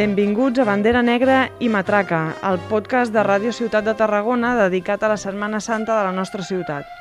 [0.00, 2.20] Benvinguts a Bandera Negra i Matraca,
[2.50, 6.46] el podcast de Ràdio Ciutat de Tarragona dedicat a la Setmana Santa de la nostra
[6.46, 6.99] ciutat.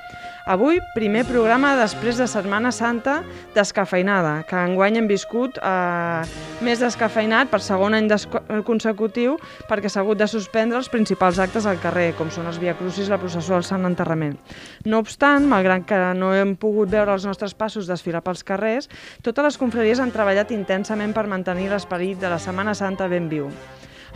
[0.49, 3.19] Avui, primer programa després de Setmana Santa
[3.53, 6.23] descafeinada, que enguany hem viscut eh,
[6.65, 8.07] més descafeinat per segon any
[8.65, 9.35] consecutiu
[9.69, 13.05] perquè s'ha hagut de suspendre els principals actes al carrer, com són els Via Crucis
[13.05, 14.39] i la processó del Sant Enterrament.
[14.89, 18.89] No obstant, malgrat que no hem pogut veure els nostres passos desfilar pels carrers,
[19.21, 23.53] totes les confraries han treballat intensament per mantenir l'esperit de la Setmana Santa ben viu.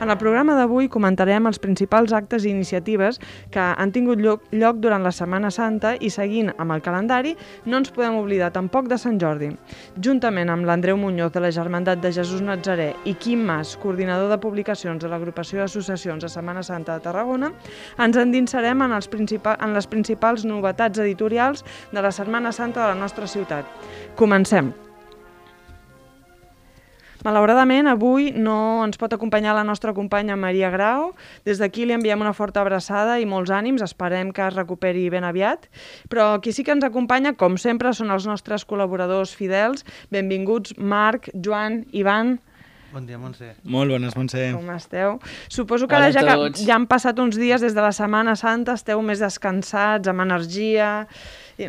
[0.03, 3.21] En el programa d'avui comentarem els principals actes i iniciatives
[3.53, 7.31] que han tingut lloc, lloc durant la Setmana Santa i seguint amb el calendari
[7.71, 9.53] no ens podem oblidar tampoc de Sant Jordi.
[10.03, 14.41] Juntament amb l'Andreu Muñoz de la Germandat de Jesús Nazaré i Quim Mas, coordinador de
[14.43, 17.53] publicacions de l'agrupació d'associacions de Setmana Santa de Tarragona,
[17.95, 21.63] ens endinsarem en, els en les principals novetats editorials
[21.93, 23.63] de la Setmana Santa de la nostra ciutat.
[24.19, 24.73] Comencem!
[27.23, 31.13] Malauradament, avui no ens pot acompanyar la nostra companya Maria Grau.
[31.47, 33.83] Des d'aquí li enviem una forta abraçada i molts ànims.
[33.85, 35.69] Esperem que es recuperi ben aviat.
[36.11, 39.87] Però qui sí que ens acompanya, com sempre, són els nostres col·laboradors fidels.
[40.11, 42.39] Benvinguts Marc, Joan, Ivan...
[42.93, 43.55] Bon dia, Montse.
[43.65, 44.51] Molt bones, Montse.
[44.53, 45.15] Com esteu?
[45.49, 48.75] Suposo que ara ja, que ja han passat uns dies des de la Setmana Santa,
[48.77, 51.07] esteu més descansats, amb energia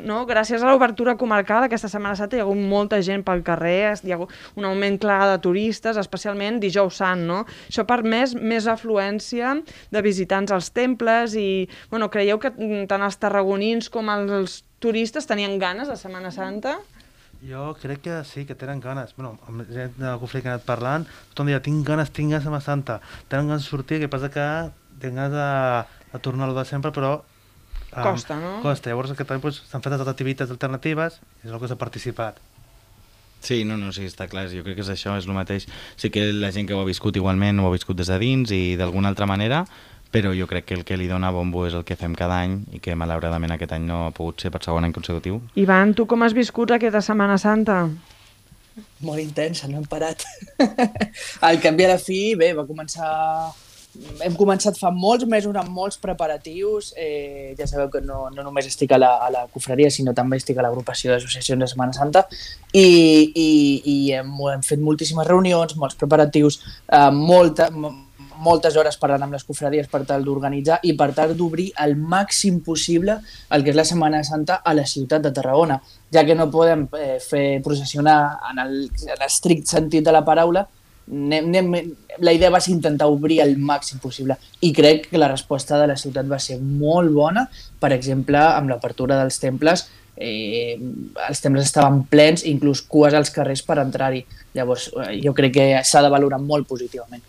[0.05, 0.23] no?
[0.29, 4.13] gràcies a l'obertura comarcal aquesta Setmana Santa hi ha hagut molta gent pel carrer, hi
[4.13, 7.43] ha hagut un augment clar de turistes, especialment dijous sant, no?
[7.69, 9.57] Això ha permès més afluència
[9.93, 12.55] de visitants als temples i, bueno, creieu que
[12.91, 16.79] tant els tarragonins com els turistes tenien ganes de Setmana Santa?
[17.45, 19.12] Jo crec que sí, que tenen ganes.
[19.17, 22.44] Bueno, amb gent de Cofre que he anat parlant, tothom deia, tinc ganes, tinc ganes
[22.44, 22.99] de Setmana Santa.
[23.28, 24.47] Tenen ganes de sortir, que passa que
[25.03, 25.49] tinc ganes de,
[26.15, 27.19] de tornar a de sempre, però
[28.03, 28.56] Costa, no?
[28.65, 28.91] Costa.
[28.91, 32.41] Llavors aquest any doncs, s'han fet altres activitats alternatives i és el que s'ha participat.
[33.44, 35.66] Sí, no, no, sí, està clar, jo crec que és això, és el mateix.
[36.00, 38.55] Sí que la gent que ho ha viscut igualment ho ha viscut des de dins
[38.56, 39.66] i d'alguna altra manera,
[40.15, 42.60] però jo crec que el que li dona bombo és el que fem cada any
[42.72, 45.43] i que malauradament aquest any no ha pogut ser per segon any consecutiu.
[45.61, 47.82] Ivan, tu com has viscut aquesta Setmana Santa?
[49.05, 50.25] Molt intensa, no hem parat.
[51.47, 53.11] Al canvi a la fi, bé, va començar
[54.25, 56.93] hem començat fa molts mesos amb molts preparatius.
[56.97, 60.38] Eh, ja sabeu que no, no només estic a la, a la cofreria, sinó també
[60.41, 62.25] estic a l'agrupació d'associacions de Setmana Santa
[62.72, 63.50] i, i,
[63.84, 67.71] i hem, hem fet moltíssimes reunions, molts preparatius, eh, molta,
[68.44, 72.61] moltes hores parlant amb les cofradies per tal d'organitzar i per tal d'obrir el màxim
[72.66, 73.19] possible
[73.55, 75.81] el que és la Setmana Santa a la ciutat de Tarragona,
[76.12, 78.19] ja que no podem eh, fer processionar
[78.50, 78.65] en
[79.21, 80.66] l'estrict sentit de la paraula,
[81.10, 81.92] anem, anem,
[82.25, 85.88] la idea va ser intentar obrir el màxim possible i crec que la resposta de
[85.91, 87.47] la ciutat va ser molt bona,
[87.81, 90.78] per exemple, amb l'apertura dels temples, eh,
[91.28, 94.25] els temples estaven plens, inclús cues als carrers per entrar-hi.
[94.54, 97.22] Llavors, eh, jo crec que s'ha de valorar molt positivament.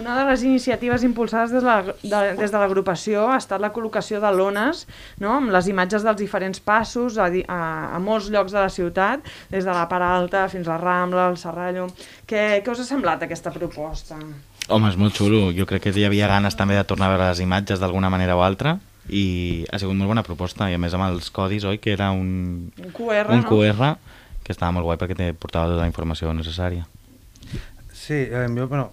[0.00, 4.20] Una de les iniciatives impulsades des, la, de, des de l'agrupació ha estat la col·locació
[4.22, 4.86] de lones
[5.20, 5.34] no?
[5.34, 7.60] amb les imatges dels diferents passos a, a,
[7.92, 11.26] a molts llocs de la ciutat, des de la Part Alta fins a la Rambla,
[11.28, 11.90] al Serrallo.
[12.24, 14.16] Què, què us ha semblat aquesta proposta?
[14.70, 15.50] Home, és molt xulo.
[15.52, 18.38] Jo crec que hi havia ganes també de tornar a veure les imatges d'alguna manera
[18.38, 18.78] o altra
[19.10, 22.12] i ha sigut molt bona proposta i a més amb els codis, oi, que era
[22.14, 23.50] un, un QR, un no?
[23.50, 23.92] QR
[24.44, 26.86] que estava molt guai perquè te portava tota la informació necessària.
[28.10, 28.88] Sí, eh, jo bueno,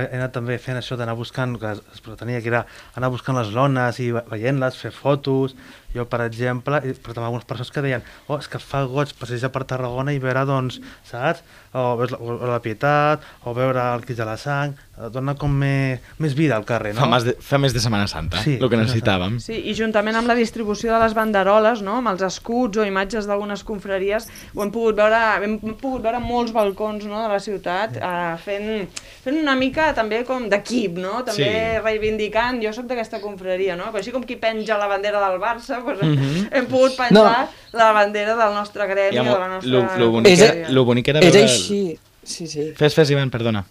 [0.00, 2.62] he anat també fent això d'anar buscant, que es pretenia que era
[2.96, 5.52] anar buscant les lones i veient-les, fer fotos,
[5.94, 9.52] jo, per exemple, però també algunes persones que deien oh, és que fa goig passejar
[9.54, 11.44] per Tarragona i veure, doncs, saps?
[11.72, 14.74] O veure la, o la Pietat, o veure el Quig de la Sang,
[15.10, 17.00] dona com més, més vida al carrer, no?
[17.00, 19.38] Fa més de, fa més de Setmana Santa, sí, el que necessitàvem.
[19.42, 21.96] Sí, i juntament amb la distribució de les banderoles, no?
[22.02, 26.52] amb els escuts o imatges d'algunes confraries, ho hem pogut veure, hem pogut veure molts
[26.54, 27.22] balcons no?
[27.24, 28.04] de la ciutat, sí.
[28.04, 31.22] eh, fent, fent una mica també com d'equip, no?
[31.26, 31.82] també sí.
[31.82, 33.90] reivindicant, jo sóc d'aquesta confraria, no?
[33.96, 36.48] així com qui penja la bandera del Barça, pues, mm -hmm.
[36.52, 37.78] hem pogut penjar no.
[37.78, 39.70] la bandera del nostre gremi o de la nostra...
[39.70, 41.44] Lo, lo, bonic, era, lo bonic era veure...
[41.44, 42.72] És així, sí, sí.
[42.76, 43.64] Fes, fes, Ivan, perdona.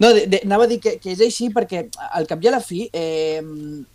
[0.00, 1.82] No, de, de, anava a dir que, que és així perquè
[2.16, 3.42] al cap i a la fi eh,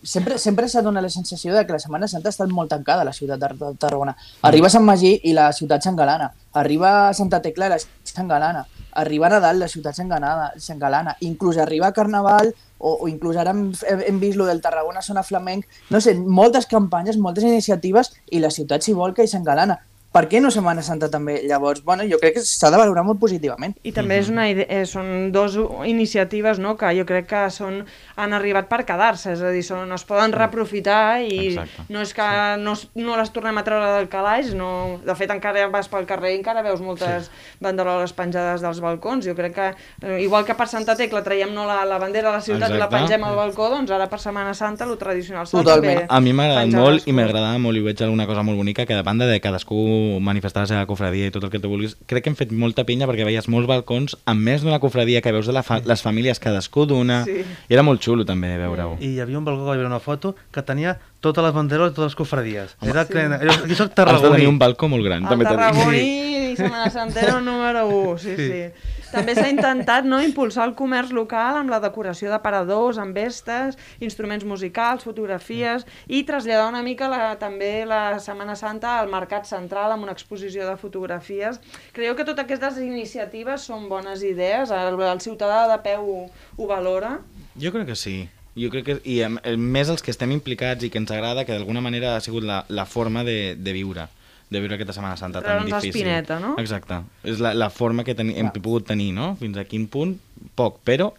[0.06, 3.02] sempre, sempre s'ha donat la sensació de que la Setmana Santa ha estat molt tancada
[3.02, 4.13] a la ciutat de Tarragona.
[4.46, 6.30] Arriba a Sant Magí i la ciutat s'engalana.
[6.54, 8.62] Arriba a Santa Tecla i la s'engalana.
[8.95, 13.68] Arriba a Nadal la ciutat s'engalana, inclús arriba a Carnaval o, o inclús ara hem,
[14.07, 18.51] hem vist lo del Tarragona Sona Flamenc, no sé, moltes campanyes, moltes iniciatives i la
[18.51, 19.81] ciutat s'hi volca i s'engalana
[20.16, 21.42] per què no Setmana Santa també?
[21.44, 23.74] Llavors, bueno, jo crec que s'ha de valorar molt positivament.
[23.84, 27.82] I també és una idea, eh, són dos iniciatives no, que jo crec que són,
[28.16, 31.88] han arribat per quedar-se, és a dir, són, es poden reaprofitar i Exacte.
[31.92, 32.28] no és que
[32.62, 34.70] no, no les tornem a treure del calaix, no,
[35.04, 37.44] de fet encara vas pel carrer i encara veus moltes sí.
[37.66, 41.68] banderoles penjades dels balcons, jo crec que eh, igual que per Santa Tecla traiem no,
[41.68, 42.80] la, la bandera de la ciutat Exacte.
[42.80, 46.24] i la pengem al balcó, doncs ara per Setmana Santa lo tradicional s'ha també A
[46.24, 49.28] mi m'ha molt i m'agradava molt i veig alguna cosa molt bonica que a banda
[49.28, 49.84] de cadascú
[50.24, 52.86] manifestar la seva cofradia i tot el que tu vulguis, crec que hem fet molta
[52.88, 56.04] pinya perquè veies molts balcons amb més d'una cofradia que veus de la fa les
[56.06, 57.42] famílies cadascú d'una, sí.
[57.44, 58.98] i era molt xulo també veure-ho.
[59.00, 61.92] I hi havia un balcó que hi havia una foto que tenia totes les banderes
[61.92, 62.78] de totes les cofradies.
[62.80, 63.13] Home, era sí.
[63.13, 64.22] que, aquí soc tarragoní.
[64.22, 68.18] Has de tenir un balcó molt gran, el també tarragoní i Setmana Santero número 1,
[68.24, 68.48] sí, sí.
[68.48, 68.94] sí.
[69.12, 74.46] També s'ha intentat no, impulsar el comerç local amb la decoració d'aparadors, amb vestes, instruments
[74.48, 80.07] musicals, fotografies i traslladar una mica la, també la Setmana Santa al mercat central amb
[80.07, 81.60] una exposició de fotografies.
[81.96, 84.72] Creieu que totes aquestes iniciatives són bones idees?
[84.72, 86.19] El, el ciutadà de peu ho,
[86.57, 87.18] ho valora?
[87.60, 88.18] Jo crec que sí.
[88.56, 89.19] Jo crec que, i
[89.60, 92.63] més els que estem implicats i que ens agrada, que d'alguna manera ha sigut la,
[92.72, 94.07] la forma de, de viure
[94.56, 95.92] de viure aquesta Setmana Santa tan difícil.
[95.92, 96.56] espineta, no?
[96.62, 97.02] Exacte.
[97.28, 99.34] És la, la forma que ten, hem pogut tenir, no?
[99.40, 100.16] Fins a quin punt?
[100.56, 101.12] Poc, però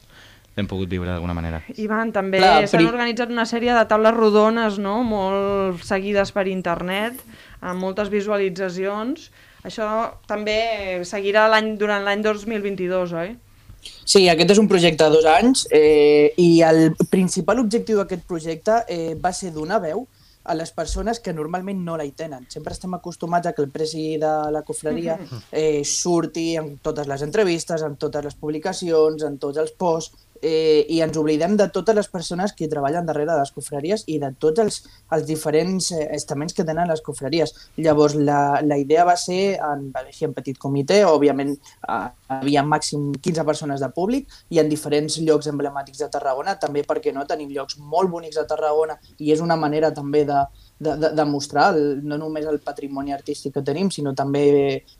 [0.56, 1.60] hem pogut viure d'alguna manera.
[1.76, 2.88] Ivan, també s'han pri...
[2.88, 7.20] organitzat una sèrie de taules rodones, no?, molt seguides per internet,
[7.60, 9.28] amb moltes visualitzacions.
[9.66, 9.88] Això
[10.30, 13.34] també seguirà l'any durant l'any 2022, oi?
[14.06, 18.80] Sí, aquest és un projecte de dos anys eh, i el principal objectiu d'aquest projecte
[18.88, 20.06] eh, va ser donar veu
[20.46, 22.46] a les persones que normalment no la hi tenen.
[22.52, 25.18] Sempre estem acostumats a que el presi de la cofraria
[25.50, 30.84] eh, surti en totes les entrevistes, en totes les publicacions, en tots els posts, eh,
[30.92, 34.32] i ens oblidem de totes les persones que treballen darrere de les cofraries i de
[34.38, 34.78] tots els,
[35.12, 37.54] els diferents eh, estaments que tenen les cofraries.
[37.76, 41.98] Llavors, la, la idea va ser, en, així en petit comitè, òbviament eh,
[42.36, 47.14] havia màxim 15 persones de públic i en diferents llocs emblemàtics de Tarragona, també perquè
[47.14, 50.40] no tenim llocs molt bonics a Tarragona i és una manera també de,
[50.78, 54.46] de, de, de mostrar el, no només el patrimoni artístic que tenim, sinó també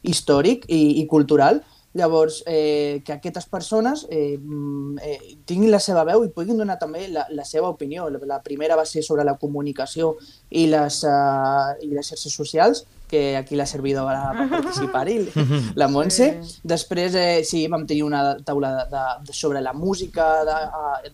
[0.06, 1.62] històric i, i cultural,
[1.96, 6.76] Llavors, eh, que aquestes persones eh, mm, eh, tinguin la seva veu i puguin donar
[6.80, 8.10] també la, la seva opinió.
[8.12, 10.12] La, la primera va ser sobre la comunicació
[10.50, 15.16] i les, uh, i les xarxes socials, que aquí la servidora va participar-hi,
[15.80, 16.28] la Montse.
[16.66, 20.56] Després, eh, sí, vam tenir una taula de, de, de sobre la música de,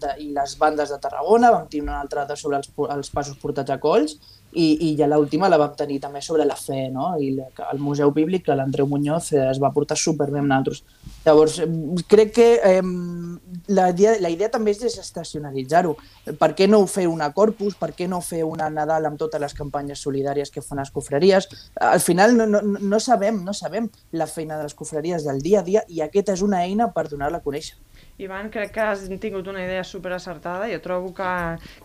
[0.01, 3.39] de, i les bandes de Tarragona, vam tenir una altra de sobre els, els passos
[3.39, 4.19] portats a colls,
[4.53, 7.13] i, i ja l'última la vam tenir també sobre la fe, no?
[7.21, 10.83] I la, el Museu Bíblic, que l'Andreu Muñoz eh, es va portar superbé amb nosaltres.
[11.25, 11.61] Llavors,
[12.11, 12.83] crec que eh,
[13.69, 15.97] la, idea, la idea també és desestacionalitzar-ho.
[16.39, 17.79] Per què no fer una Corpus?
[17.81, 21.49] Per què no fer una Nadal amb totes les campanyes solidàries que fan les cofreries?
[21.81, 25.61] Al final no, no, no sabem no sabem la feina de les cofreries del dia
[25.61, 27.79] a dia i aquesta és una eina per donar-la a conèixer.
[28.23, 30.69] Ivan, crec que has tingut una idea super acertada.
[30.71, 31.31] Jo trobo que,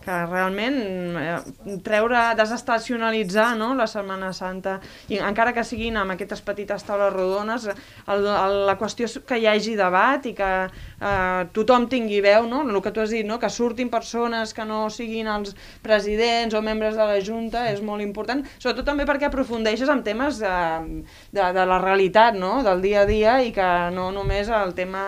[0.04, 0.78] que realment
[1.18, 1.36] eh,
[1.84, 3.72] treure, desestacionalitzar no?
[3.78, 8.78] la Setmana Santa, i encara que siguin amb aquestes petites taules rodones, el, el, la
[8.80, 10.52] qüestió és que hi hagi debat i que
[11.00, 12.62] eh, tothom tingui veu, no?
[12.68, 13.38] el que tu has dit, no?
[13.38, 15.54] que surtin persones que no siguin els
[15.84, 20.40] presidents o membres de la Junta és molt important, sobretot també perquè aprofundeixes en temes
[20.42, 20.54] de,
[21.34, 22.58] de, de la realitat, no?
[22.66, 25.04] del dia a dia i que no només el tema,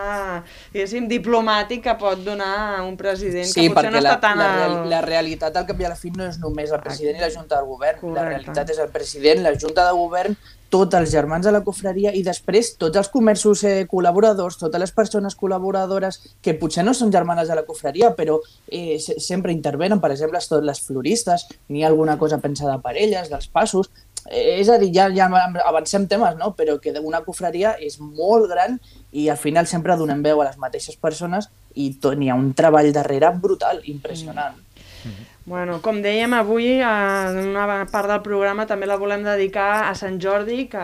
[1.11, 4.41] diplomàtic que pot donar un president sí, que potser no la, està tan...
[4.41, 7.19] La, real, la realitat al cap i a la fi no és només el president
[7.19, 8.01] i la Junta de Govern.
[8.01, 8.21] Correcte.
[8.21, 10.37] La realitat és el president, la Junta de Govern,
[10.71, 14.93] tots els germans de la cofreria i després tots els comerços eh, col·laboradors, totes les
[14.95, 20.13] persones col·laboradores que potser no són germanes de la cofreria però eh, sempre intervenen, per
[20.15, 23.91] exemple, totes les floristes, ha alguna cosa pensada per elles, dels passos,
[24.29, 25.29] eh, és a dir, ja, ja
[25.67, 26.55] avancem temes, no?
[26.57, 28.79] però que una cofreria és molt gran
[29.11, 32.93] i al final sempre donem veu a les mateixes persones i n'hi ha un treball
[32.93, 34.57] darrere brutal, impressionant.
[34.57, 35.27] Mm -hmm.
[35.51, 40.21] Bueno, com dèiem, avui en una part del programa també la volem dedicar a Sant
[40.23, 40.83] Jordi, que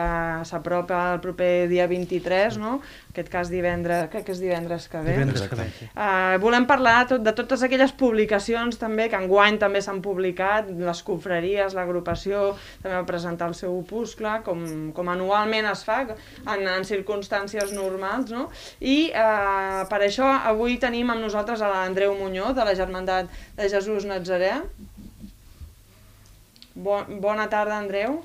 [0.48, 2.72] s'apropa el proper dia 23, no?
[3.16, 5.14] Aquest cas divendres, crec que és divendres que ve.
[5.16, 5.66] Divendres que ve.
[5.88, 11.00] Uh, volem parlar tot, de totes aquelles publicacions també, que enguany també s'han publicat, les
[11.06, 12.50] confraries, l'agrupació,
[12.82, 18.30] també va presentar el seu opuscle, com, com anualment es fa, en, en circumstàncies normals,
[18.34, 18.50] no?
[18.84, 23.72] I uh, per això avui tenim amb nosaltres a l'Andreu Muñoz, de la Germandat de
[23.72, 24.52] Jesús Nazaré.
[26.76, 28.20] Bon, bona tarda, Andreu.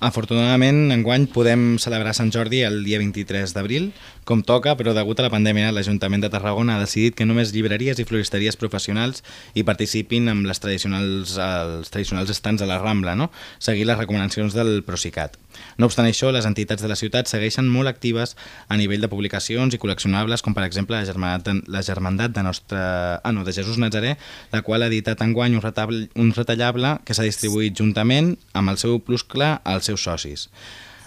[0.00, 3.90] Afortunadament, enguany podem celebrar Sant Jordi el dia 23 d'abril,
[4.30, 7.98] com toca, però degut a la pandèmia, l'Ajuntament de Tarragona ha decidit que només llibreries
[7.98, 9.24] i floristeries professionals
[9.58, 13.30] hi participin amb les tradicionals, els tradicionals estants a la Rambla, no?
[13.58, 15.34] seguir les recomanacions del Procicat.
[15.82, 18.36] No obstant això, les entitats de la ciutat segueixen molt actives
[18.68, 22.44] a nivell de publicacions i col·leccionables, com per exemple la Germandat de, la Germandat de,
[22.46, 24.14] nostre, ah, no, de Jesús Nazaré,
[24.54, 28.78] la qual ha editat enguany un, retable, un retallable que s'ha distribuït juntament amb el
[28.78, 30.46] seu pluscle als seus socis.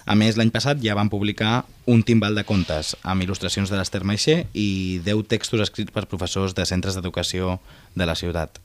[0.04, 4.04] A més, l'any passat ja van publicar un timbal de contes amb il·lustracions de l'Ester
[4.04, 7.58] Maixer i 10 textos escrits per professors de centres d'educació
[7.96, 8.60] de la ciutat.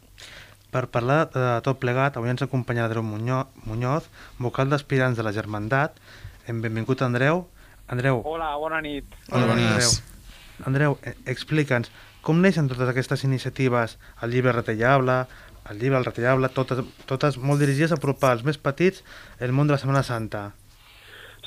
[0.75, 5.97] Per parlar de tot plegat, avui ens acompanya Andreu Muñoz, vocal d'aspirants de la Germandat.
[6.49, 7.47] Benvingut, Andreu.
[7.87, 8.21] Andreu.
[8.27, 9.07] Hola, bona nit.
[9.31, 9.71] Hola, bona nit.
[9.71, 9.95] Andreu,
[10.67, 11.89] Andreu eh, explica'ns,
[12.21, 13.97] com neixen totes aquestes iniciatives?
[14.21, 15.23] El llibre retallable,
[15.71, 19.05] el llibre, el retallable, totes, totes molt dirigides a apropar als més petits
[19.39, 20.49] el món de la Setmana Santa.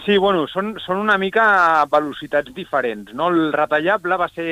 [0.01, 1.43] Sí, bueno, són, són una mica
[1.91, 3.11] velocitats diferents.
[3.13, 3.27] No?
[3.29, 4.45] El retallable va ser,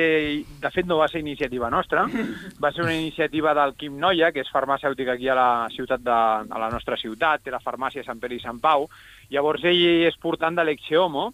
[0.62, 2.04] de fet no va ser iniciativa nostra,
[2.62, 6.18] va ser una iniciativa del Quim Noia, que és farmacèutic aquí a la ciutat de,
[6.46, 8.86] a la nostra ciutat, té la farmàcia Sant Pere i Sant Pau.
[9.34, 11.32] Llavors ell és portant de l'Exeomo,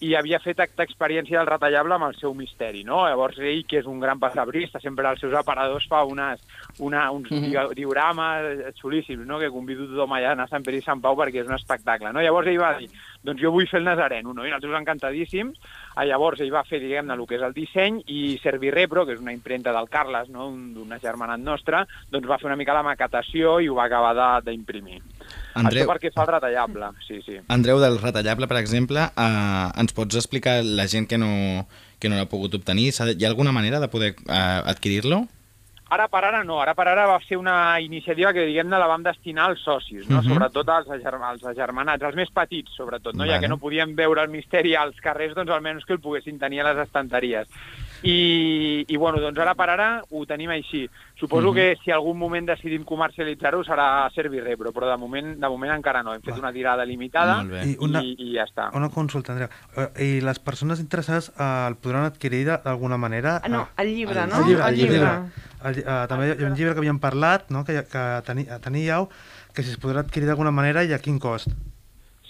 [0.00, 3.00] i havia fet aquesta experiència del retallable amb el seu misteri, no?
[3.08, 6.44] Llavors ell, que és un gran passabrista, sempre als seus aparadors fa unes,
[6.78, 7.74] una, uns mm -hmm.
[7.74, 9.38] diorames xulíssims, no?
[9.38, 11.54] Que convido tothom allà a anar a Sant Pere i Sant Pau perquè és un
[11.54, 12.22] espectacle, no?
[12.22, 12.90] Llavors ell va dir,
[13.28, 14.46] doncs jo vull fer el Nazareno, no?
[14.46, 15.58] I nosaltres encantadíssims,
[15.98, 19.22] a llavors ell va fer, diguem-ne, el que és el disseny i Servirepro, que és
[19.22, 20.48] una imprenta del Carles, no?
[20.74, 25.02] d'una germanat nostra, doncs va fer una mica la maquetació i ho va acabar d'imprimir.
[25.58, 25.84] Andreu...
[25.84, 27.38] Això perquè fa el retallable, sí, sí.
[27.52, 31.66] Andreu, del retallable, per exemple, eh, ens pots explicar la gent que no,
[31.98, 32.92] que no l'ha pogut obtenir?
[32.94, 35.26] Hi ha alguna manera de poder eh, adquirir-lo?
[35.88, 39.02] Ara per ara no, ara per ara va ser una iniciativa que diguem-ne la vam
[39.06, 40.18] destinar als socis, no?
[40.18, 40.26] Uh mhm.
[40.26, 40.34] -huh.
[40.34, 43.24] sobretot als, als agermanats, als més petits sobretot, no?
[43.24, 43.32] Vale.
[43.32, 46.60] ja que no podíem veure el misteri als carrers, doncs almenys que el poguessin tenir
[46.60, 47.48] a les estanteries.
[48.02, 50.84] I, i bueno, doncs ara per ara ho tenim així.
[51.18, 51.54] Suposo mm -hmm.
[51.54, 56.14] que si algun moment decidim comercialitzar-ho serà Servirepro, però de moment, de moment encara no.
[56.14, 56.40] Hem fet Va.
[56.40, 58.70] una tirada limitada I, una, i, i ja està.
[58.74, 59.50] Una consulta, Andrea.
[59.76, 63.40] Uh, I les persones interessades uh, el podran adquirir d'alguna manera?
[63.44, 64.36] Uh, no, el llibre, el, no?
[64.36, 64.68] El llibre.
[64.68, 64.96] El llibre.
[64.96, 65.48] El llibre.
[65.64, 67.64] El, uh, també hi ha un llibre que havíem parlat, no?
[67.64, 69.08] que, que teni, teníeu,
[69.54, 71.48] que si es podrà adquirir d'alguna manera i a quin cost?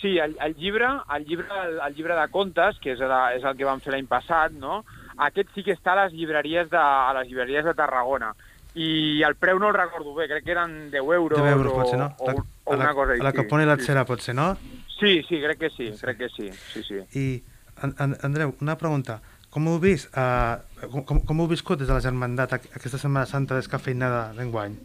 [0.01, 3.45] Sí, el, el llibre, el llibre, el, el llibre de contes, que és, la, és
[3.45, 4.85] el que vam fer l'any passat, no?
[5.27, 8.33] Aquest sí que està a les llibreries de, a les llibreries de Tarragona.
[8.79, 11.77] I el preu no el recordo bé, crec que eren 10 euros, 10 euros o,
[11.81, 12.13] pot ser, no?
[12.19, 13.25] o, o una la, cosa així.
[13.25, 14.53] La que pone la xera pot ser, no?
[14.99, 16.51] Sí, sí, crec que sí, crec que sí.
[16.73, 17.03] sí, sí.
[17.19, 17.27] I,
[17.83, 19.21] Andreu, una pregunta.
[19.51, 20.13] Com ho heu vist?
[20.13, 24.77] Uh, com, com heu viscut des de la Germandat aquesta Setmana Santa descafeinada d'enguany?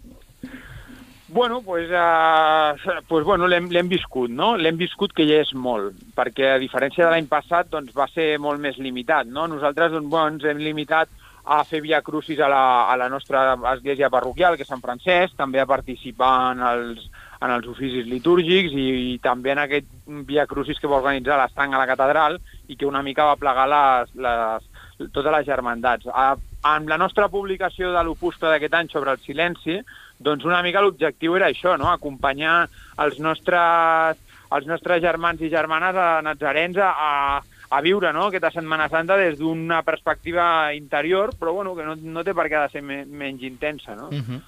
[1.33, 4.51] Bueno, pues, uh, pues bueno, l'hem viscut, no?
[4.55, 8.35] L'hem viscut que ja és molt, perquè a diferència de l'any passat doncs, va ser
[8.37, 9.47] molt més limitat, no?
[9.49, 11.09] Nosaltres doncs, bueno, ens hem limitat
[11.43, 15.33] a fer via crucis a la, a la nostra església parroquial, que és Sant Francesc,
[15.39, 17.09] també a participar en els,
[17.41, 19.89] en els oficis litúrgics i, i també en aquest
[20.29, 22.37] via crucis que va organitzar l'estang a la catedral
[22.69, 24.73] i que una mica va plegar les, les,
[25.09, 26.13] totes les germandats.
[26.13, 29.79] A, en la nostra publicació de l'opuscle d'aquest any sobre el silenci,
[30.23, 31.89] doncs una mica l'objectiu era això, no?
[31.91, 32.67] acompanyar
[33.03, 34.21] els nostres,
[34.53, 37.41] els nostres germans i germanes a nazarens a,
[37.73, 38.29] a viure no?
[38.29, 42.61] aquesta Setmana Santa des d'una perspectiva interior, però bueno, que no, no té per què
[42.61, 43.95] de ser me, menys intensa.
[43.95, 44.07] No?
[44.07, 44.25] Uh mhm.
[44.29, 44.41] -huh.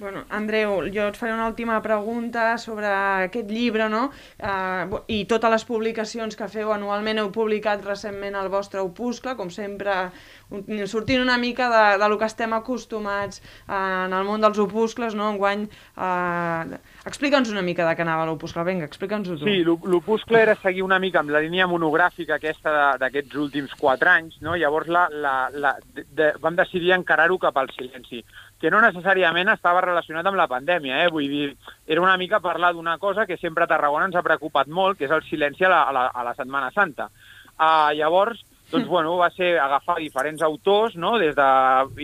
[0.00, 4.06] Bueno, Andreu, jo et faré una última pregunta sobre aquest llibre, no?
[4.40, 9.52] Uh, I totes les publicacions que feu anualment, heu publicat recentment el vostre opuscle, com
[9.52, 10.06] sempre,
[10.88, 15.12] sortint una mica de, de lo que estem acostumats uh, en el món dels opuscles,
[15.18, 15.28] no?
[15.34, 15.66] Enguany,
[16.00, 19.44] uh, explica'ns una mica de què anava l'opuscle, vinga, explica'ns-ho tu.
[19.44, 24.40] Sí, l'opuscle era seguir una mica amb la línia monogràfica aquesta d'aquests últims quatre anys,
[24.40, 24.56] no?
[24.56, 28.24] Llavors la, la, la, de, de, vam decidir encarar-ho cap al silenci
[28.60, 31.08] que no necessàriament estava relacionat amb la pandèmia, eh?
[31.12, 31.48] vull dir,
[31.88, 35.08] era una mica parlar d'una cosa que sempre a Tarragona ens ha preocupat molt, que
[35.08, 37.08] és el silenci a la, a la, a la Setmana Santa.
[37.60, 41.16] Uh, llavors, doncs, bueno, va ser agafar diferents autors no?
[41.18, 41.48] des de,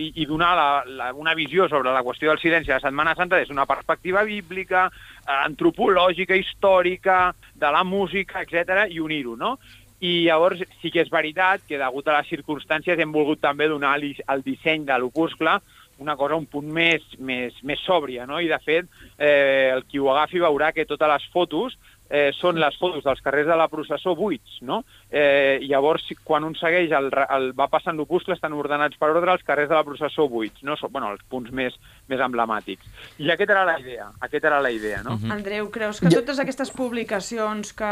[0.01, 3.15] i, i donar la, la, una visió sobre la qüestió del silenci a la Setmana
[3.15, 9.55] Santa des d'una perspectiva bíblica, eh, antropològica, històrica, de la música, etc i unir-ho, no?
[10.03, 13.95] I llavors sí que és veritat que, degut a les circumstàncies, hem volgut també donar
[13.97, 15.55] el disseny de l'opuscle
[15.99, 18.39] una cosa un punt més, més, més sòbria, no?
[18.41, 18.85] I, de fet,
[19.17, 21.77] eh, el qui ho agafi veurà que totes les fotos
[22.09, 24.77] eh, són les fotos dels carrers de la processó buits, no?
[25.11, 29.33] Eh, llavors, si- quan un segueix, el, el, va passant l'opuscle, estan ordenats per ordre
[29.33, 30.77] els carrers de la processó buits, no?
[30.79, 31.75] Són, bueno, els punts més,
[32.07, 32.87] més emblemàtics.
[33.19, 35.17] I aquesta era la idea, aquesta era la idea, no?
[35.19, 35.31] Mm.
[35.35, 37.91] Andreu, creus que totes aquestes publicacions que...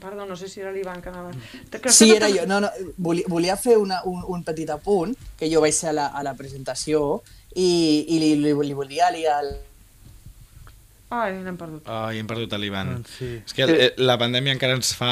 [0.00, 1.32] Perdó, no sé si era l'Ivan que anava...
[1.70, 2.46] Creus Sí, que era totes- jo.
[2.46, 5.96] No, no, volia, volia fer una, un, un petit apunt, que jo vaig ser a
[5.98, 7.22] la, a la presentació
[7.56, 7.70] i,
[8.12, 9.54] i li, li, li volia liar el...
[11.16, 11.86] Ai, l'hem perdut.
[11.86, 12.96] Ai, hem perdut l'Ivan.
[12.98, 13.28] Doncs sí.
[13.38, 15.10] És que eh, la pandèmia encara ens fa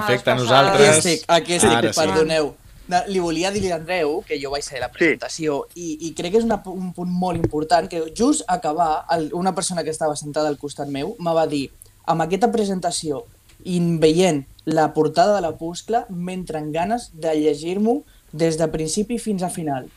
[0.00, 0.40] efecte a és passada.
[0.40, 0.88] nosaltres.
[0.88, 2.00] Aquí estic, aquí estic, Ara sí.
[2.00, 2.54] perdoneu.
[2.88, 6.10] No, li volia dir a Andreu, que jo vaig ser a la presentació, i, i
[6.16, 9.92] crec que és una, un punt molt important, que just acabar, el, una persona que
[9.92, 11.70] estava sentada al costat meu me va dir,
[12.04, 13.22] amb aquesta presentació
[13.64, 19.52] i veient la portada de l'opuscle, m'entren ganes de llegir-m'ho des de principi fins a
[19.52, 19.88] final.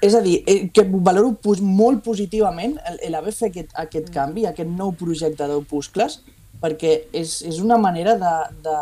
[0.00, 4.68] És a dir, eh, que valoro molt positivament el- l'haver fet aquest, aquest canvi, aquest
[4.68, 6.22] nou projecte d'opuscles,
[6.66, 8.34] perquè és, és una manera de,
[8.66, 8.76] de,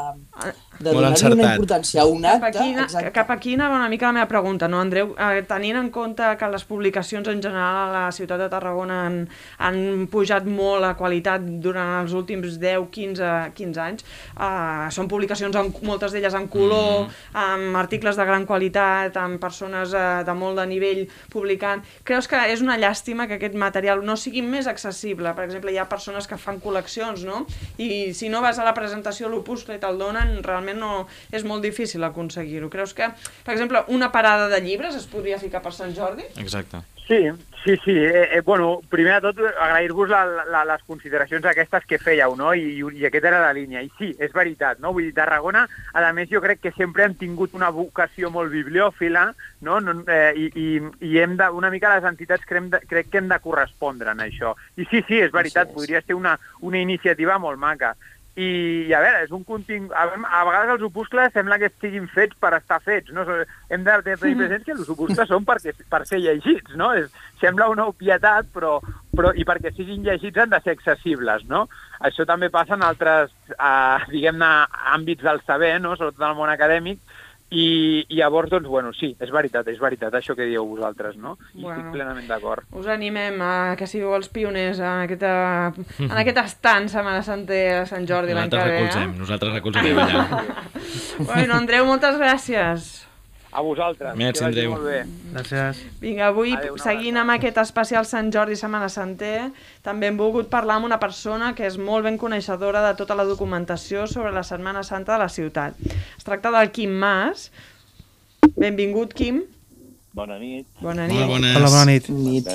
[0.80, 2.58] de donar-li una importància a un Cap acte.
[2.64, 3.12] aquí, exacte.
[3.14, 5.12] cap aquí anava una mica la meva pregunta, no, Andreu?
[5.20, 9.18] Eh, tenint en compte que les publicacions en general a la ciutat de Tarragona han,
[9.58, 9.78] han
[10.10, 15.70] pujat molt la qualitat durant els últims 10, 15, 15 anys, eh, són publicacions, en,
[15.86, 17.36] moltes d'elles en color, Mm.
[17.40, 21.00] amb articles de gran qualitat, amb persones eh, de molt de nivell
[21.32, 21.82] publicant.
[22.06, 25.32] Creus que és una llàstima que aquest material no sigui més accessible?
[25.34, 27.44] Per exemple, hi ha persones que fan col·leccions, no?
[27.78, 30.92] I si no vas a la presentació l'opuscle i te'l donen, realment no,
[31.34, 32.70] és molt difícil aconseguir-ho.
[32.70, 33.10] Creus que,
[33.46, 36.28] per exemple, una parada de llibres es podria ficar per Sant Jordi?
[36.38, 36.84] Exacte.
[37.06, 37.28] Sí,
[37.64, 37.90] sí, sí.
[37.90, 42.54] Eh, eh, bueno, primer de tot, agrair-vos les consideracions aquestes que fèieu, no?
[42.56, 43.82] I, i, I aquesta era la línia.
[43.84, 44.94] I sí, és veritat, no?
[44.96, 49.26] Vull dir, Tarragona, a més, jo crec que sempre han tingut una vocació molt bibliòfila,
[49.68, 49.80] no?
[49.84, 50.80] no eh, i, i,
[51.10, 54.24] I hem de, una mica les entitats crec, de, crec que hem de correspondre en
[54.24, 54.54] això.
[54.80, 55.76] I sí, sí, és veritat, Així és.
[55.76, 57.92] podria ser una, una iniciativa molt maca.
[58.34, 58.46] I,
[58.88, 59.92] i a veure, és un contingut...
[59.94, 63.22] A, a vegades els opuscles sembla que estiguin fets per estar fets, no?
[63.70, 66.90] Hem de, de tenir present que els opuscles són perquè, per ser llegits, no?
[66.98, 68.80] És, sembla una obvietat, però,
[69.14, 71.68] però, i perquè siguin llegits han de ser accessibles, no?
[72.02, 74.50] Això també passa en altres, eh, diguem-ne,
[74.96, 75.94] àmbits del saber, no?
[75.94, 76.98] Sobretot en el món acadèmic,
[77.54, 77.66] i,
[78.08, 81.36] i llavors, doncs, bueno, sí, és veritat, és veritat, això que dieu vosaltres, no?
[81.54, 81.78] I Bueno.
[81.78, 82.66] estic plenament d'acord.
[82.74, 85.32] Us animem a que sigueu els pioners en, aquesta,
[86.02, 88.82] en aquest estant Setmana Santa a Sant Jordi l'any que Nosaltres ve.
[88.82, 90.26] recolzem, nosaltres recolzarem allà.
[90.42, 90.60] Eh?
[91.24, 93.06] Bueno, Andreu, moltes gràcies.
[93.54, 94.16] A vosaltres.
[94.18, 94.70] Merci, que vagi Andreu.
[94.72, 95.04] Molt bé.
[95.32, 95.82] Gràcies.
[96.02, 99.52] Vinga, avui, una seguint amb aquest especial Sant Jordi Setmana Santer,
[99.86, 103.24] també hem volgut parlar amb una persona que és molt ben coneixedora de tota la
[103.28, 105.78] documentació sobre la Setmana Santa de la ciutat.
[106.18, 107.52] Es tracta del Quim Mas.
[108.56, 109.44] Benvingut, Quim.
[110.14, 111.24] Bona nit, Bona nit.
[111.26, 111.56] bones.
[111.56, 112.08] Hola, bona nit.
[112.10, 112.50] Nit.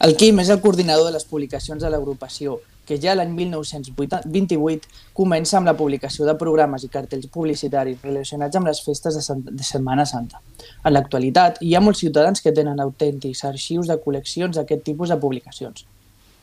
[0.00, 2.58] El Quim és el coordinador de les publicacions de l'agrupació,
[2.90, 8.66] que ja l'any 1928 comença amb la publicació de programes i cartells publicitaris relacionats amb
[8.66, 10.40] les festes de, Sant de Setmana Santa.
[10.82, 15.20] En l'actualitat, hi ha molts ciutadans que tenen autèntics arxius de col·leccions d'aquest tipus de
[15.22, 15.86] publicacions.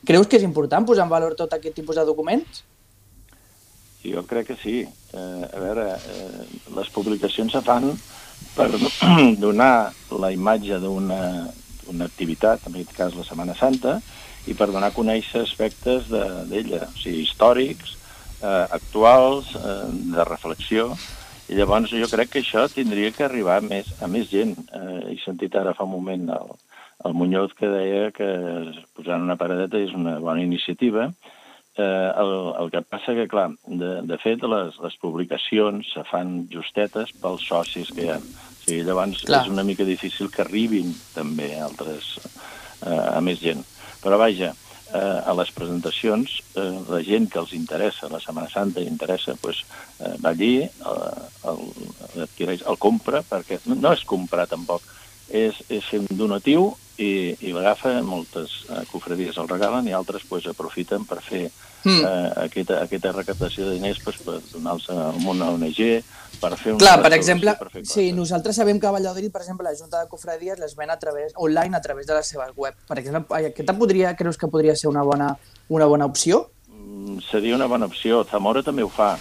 [0.08, 2.62] Creus que és important posar en valor tot aquest tipus de documents?
[4.06, 4.78] Jo crec que sí.
[5.12, 6.46] Eh, a veure, eh,
[6.78, 7.90] les publicacions se fan
[8.56, 8.70] per
[9.44, 11.20] donar la imatge d'una
[12.08, 13.98] activitat, en aquest cas la Setmana Santa,
[14.48, 17.96] i per donar a conèixer aspectes de- d'ella, o sigui, històrics,
[18.42, 20.90] eh, actuals, eh, de reflexió,
[21.48, 24.56] i llavors jo crec que això tindria que arribar a més, a més gent.
[24.72, 26.50] Eh, he sentit ara fa un moment el,
[27.04, 28.28] el Muñoz que deia que
[28.96, 31.12] posant una paradeta és una bona iniciativa,
[31.78, 36.48] Eh, el, el que passa que, clar, de, de fet, les, les publicacions se fan
[36.50, 38.16] justetes pels socis que hi ha.
[38.18, 39.44] O sigui, llavors Clar.
[39.44, 42.08] és una mica difícil que arribin també altres,
[42.82, 43.62] eh, a més gent.
[44.02, 44.52] Però vaja,
[44.92, 49.64] eh, a les presentacions, eh, la gent que els interessa, la Setmana Santa interessa, pues,
[50.00, 50.72] eh, va allí, eh,
[51.52, 51.62] el,
[52.24, 54.82] adquireix, el compra, perquè no és comprar tampoc,
[55.28, 60.26] és, és fer un donatiu i, i l'agafa, moltes eh, cofradies el regalen i altres
[60.28, 61.48] pues, aprofiten per fer
[61.84, 62.04] Mm.
[62.04, 65.78] eh, aquesta, aquesta recaptació de diners pues, per donar-los a una ONG,
[66.40, 69.42] per fer una Clar, per exemple, per fer sí, nosaltres sabem que a Valladolid, per
[69.44, 72.50] exemple, la Junta de Cofradies les ven a través, online a través de les seves
[72.56, 72.74] web.
[72.88, 75.36] Per exemple, aquesta podria, creus que podria ser una bona,
[75.68, 76.48] una bona opció?
[76.66, 78.24] Mm, seria una bona opció.
[78.26, 79.16] Zamora també ho fa.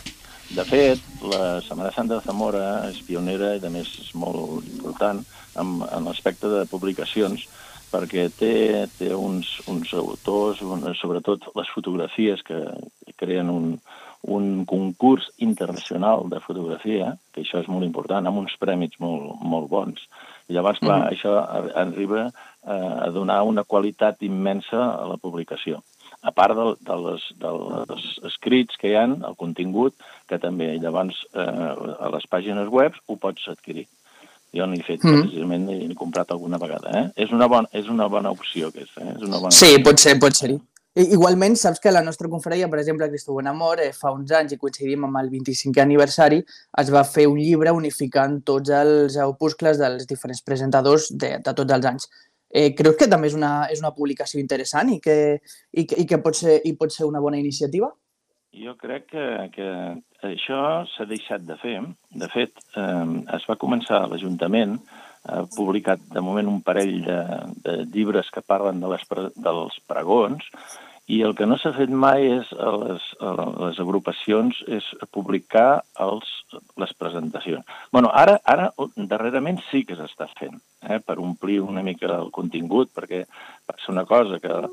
[0.49, 5.21] De fet, la Setmana Santa de Zamora és pionera i, a més, és molt important
[5.55, 7.45] en, en l'aspecte de publicacions
[7.91, 8.53] perquè té,
[8.99, 12.59] té uns, uns autors, un, sobretot les fotografies que
[13.17, 13.79] creen un,
[14.27, 19.69] un concurs internacional de fotografia, que això és molt important, amb uns prèmits molt, molt
[19.71, 20.03] bons.
[20.49, 25.83] I llavors, clar, això ar- arriba eh, a donar una qualitat immensa a la publicació.
[26.27, 29.93] a part de, de les, dels escrits que hi han, el contingut,
[30.27, 33.85] que també llavors eh, a les pàgines web ho pots adquirir.
[34.57, 35.27] Jo n'he fet, mm.
[35.27, 36.93] precisament, n'he comprat alguna vegada.
[37.01, 37.05] Eh?
[37.27, 39.03] És, una bona, és una bona opció, aquesta.
[39.03, 39.13] Eh?
[39.17, 39.85] És una bona sí, opció.
[39.89, 40.57] pot ser, pot ser-hi.
[40.97, 44.57] Igualment, saps que la nostra conferència, per exemple, Cristo Amor, eh, fa uns anys, i
[44.57, 46.39] coincidim amb el 25è aniversari,
[46.81, 51.73] es va fer un llibre unificant tots els opuscles dels diferents presentadors de, de tots
[51.77, 52.09] els anys.
[52.49, 55.37] Eh, creus que també és una, és una publicació interessant i que,
[55.73, 57.91] i que, i que pot, ser, i pot ser una bona iniciativa?
[58.57, 59.69] Jo crec que, que
[60.27, 60.61] això
[60.91, 61.77] s'ha deixat de fer.
[62.23, 63.05] De fet, eh,
[63.37, 64.77] es va començar a l'Ajuntament,
[65.27, 67.21] ha publicat de moment un parell de,
[67.65, 69.03] de llibres que parlen de les,
[69.35, 70.45] dels pregons,
[71.07, 73.31] i el que no s'ha fet mai és a les, a
[73.63, 76.31] les agrupacions és publicar els,
[76.75, 77.63] les presentacions.
[77.91, 82.91] bueno, ara, ara darrerament sí que s'està fent, eh, per omplir una mica el contingut,
[82.95, 83.23] perquè
[83.65, 84.67] passa una cosa, que el,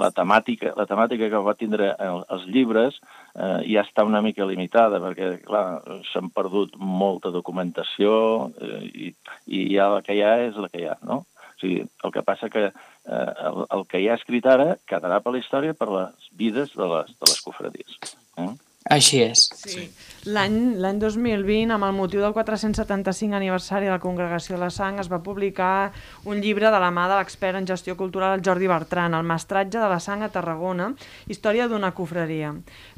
[0.00, 2.96] la, temàtica, la temàtica que va tindre el, els llibres
[3.36, 5.66] eh, ja està una mica limitada, perquè, clar,
[6.12, 8.14] s'han perdut molta documentació
[8.56, 9.12] eh, i,
[9.52, 11.26] i ja la que hi ha és la que hi ha, no?
[11.52, 12.70] O sigui, el que passa que
[13.06, 16.74] eh, el, el que hi ha escrit ara quedarà per la història per les vides
[16.78, 17.98] de les, de les cofradies.
[18.38, 18.50] Eh?
[18.90, 19.46] Així és.
[19.54, 19.90] Sí.
[20.22, 25.08] L'any 2020, amb el motiu del 475 aniversari de la Congregació de la Sang, es
[25.10, 25.90] va publicar
[26.30, 29.88] un llibre de la mà de l'expert en gestió cultural Jordi Bertran, El mestratge de
[29.90, 30.92] la sang a Tarragona,
[31.26, 32.52] història d'una cofreria.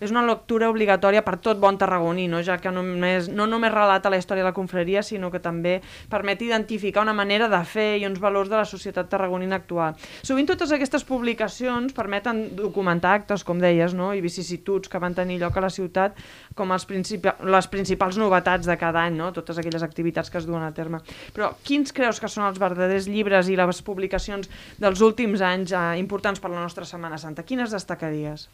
[0.05, 2.43] És una lectura obligatòria per tot bon tarragoní, no?
[2.45, 5.79] ja que només, no només relata la història de la confraria, sinó que també
[6.13, 9.97] permet identificar una manera de fer i uns valors de la societat tarragonina actual.
[10.21, 14.13] Sovint totes aquestes publicacions permeten documentar actes, com deies, no?
[14.13, 16.19] i vicissituds que van tenir lloc a la ciutat
[16.55, 19.33] com els principi les principals novetats de cada any, no?
[19.35, 21.01] totes aquelles activitats que es duen a terme.
[21.35, 25.85] Però quins creus que són els verdaders llibres i les publicacions dels últims anys eh,
[26.01, 27.47] importants per la nostra Setmana Santa?
[27.47, 28.49] Quines destacaries?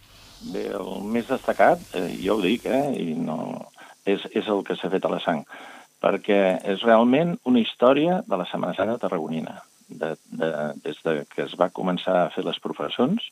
[0.51, 3.37] Bé, el més destacat, eh, jo ho dic, eh, i no,
[4.09, 5.43] és, és el que s'ha fet a la sang,
[6.01, 6.41] perquè
[6.73, 9.61] és realment una història de la Setmana Santa tarragonina.
[9.91, 10.49] De, de,
[10.85, 13.25] des de que es va començar a fer les professons,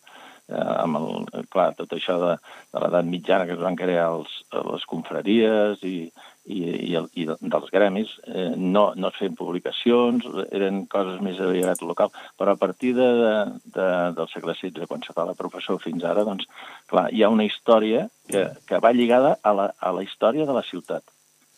[0.49, 2.33] eh, amb el, clar, tot això de,
[2.73, 4.33] de l'edat mitjana que es van crear els,
[4.73, 5.97] les confraries i,
[6.49, 6.59] i,
[6.89, 11.83] i, el, i dels gremis, eh, no, no es feien publicacions, eren coses més aviat
[11.85, 13.11] local, però a partir de,
[13.77, 16.49] de, del segle XVI, quan fa la professor fins ara, doncs,
[16.91, 20.57] clar, hi ha una història que, que va lligada a la, a la història de
[20.57, 21.05] la ciutat,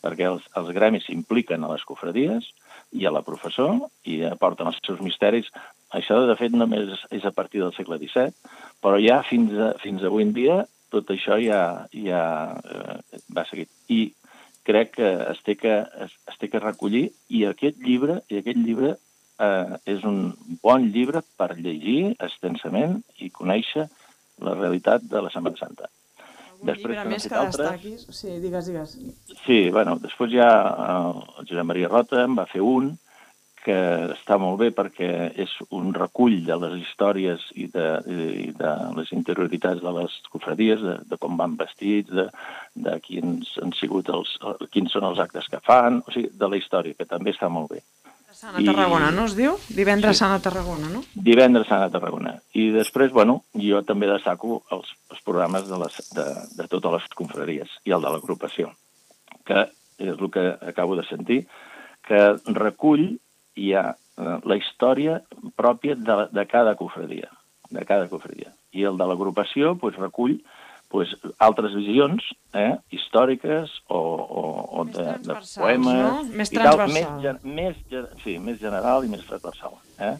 [0.03, 2.51] perquè els, els gremis s'impliquen a les cofradies
[2.91, 5.47] i a la professor i aporten els seus misteris.
[5.95, 8.33] Això, de fet, només és a partir del segle XVII,
[8.83, 11.61] però ja fins, a, fins avui en dia tot això ja,
[11.95, 12.23] ja
[12.59, 13.67] eh, va seguir.
[13.87, 14.11] I
[14.67, 18.59] crec que es té que, es, es té que recollir i aquest llibre, i aquest
[18.59, 23.87] llibre eh, és un bon llibre per llegir extensament i conèixer
[24.41, 25.89] la realitat de la Setmana Santa.
[26.61, 27.57] Un després, llibre més que altres...
[27.57, 28.07] destaquis?
[28.13, 28.97] Sí, digues, digues.
[29.45, 30.49] Sí, bueno, després ja
[30.87, 32.91] el Josep Maria Rota en va fer un,
[33.61, 33.77] que
[34.15, 35.09] està molt bé perquè
[35.43, 40.81] és un recull de les històries i de, i de les interioritats de les cofradies,
[40.81, 42.27] de, de com van vestits, de,
[42.87, 44.33] de quins han sigut els,
[44.73, 47.75] quins són els actes que fan, o sigui, de la història, que també està molt
[47.75, 47.83] bé.
[48.41, 49.13] Sant a Tarragona, I...
[49.13, 49.57] no es diu?
[49.69, 50.23] Divendres sí.
[50.23, 51.03] Sant a Tarragona, no?
[51.13, 52.33] Divendres Sant a Tarragona.
[52.57, 56.25] I després, bueno, jo també destaco els, els programes de, les, de,
[56.57, 58.71] de totes les confraries i el de l'agrupació,
[59.45, 59.67] que
[60.01, 61.43] és el que acabo de sentir,
[62.07, 62.21] que
[62.57, 63.11] recull
[63.77, 65.19] ha eh, la història
[65.59, 67.29] pròpia de, de cada cofradia,
[67.69, 68.55] de cada cofradia.
[68.73, 70.39] I el de l'agrupació pues, recull
[70.91, 74.43] pues, altres visions eh, històriques o, o,
[74.81, 75.97] o de, de poemes...
[76.03, 76.11] No?
[76.35, 77.17] Més transversal.
[77.23, 79.79] Tal, més, més, sí, més general i més transversal.
[80.03, 80.15] Eh?